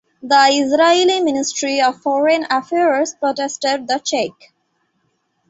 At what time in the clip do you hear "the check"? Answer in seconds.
3.87-4.51